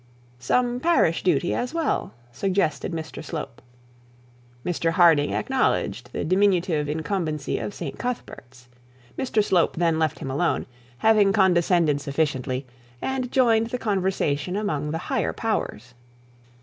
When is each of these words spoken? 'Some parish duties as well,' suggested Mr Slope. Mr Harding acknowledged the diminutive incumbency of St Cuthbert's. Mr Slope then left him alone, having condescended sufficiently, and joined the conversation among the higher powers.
'Some 0.39 0.79
parish 0.79 1.21
duties 1.21 1.53
as 1.53 1.75
well,' 1.75 2.11
suggested 2.31 2.91
Mr 2.91 3.23
Slope. 3.23 3.61
Mr 4.65 4.89
Harding 4.93 5.31
acknowledged 5.31 6.11
the 6.11 6.25
diminutive 6.25 6.89
incumbency 6.89 7.59
of 7.59 7.71
St 7.75 7.99
Cuthbert's. 7.99 8.67
Mr 9.15 9.43
Slope 9.43 9.75
then 9.75 9.99
left 9.99 10.17
him 10.17 10.31
alone, 10.31 10.65
having 10.97 11.31
condescended 11.31 12.01
sufficiently, 12.01 12.65
and 12.99 13.31
joined 13.31 13.67
the 13.67 13.77
conversation 13.77 14.55
among 14.55 14.89
the 14.89 14.97
higher 14.97 15.33
powers. 15.33 15.93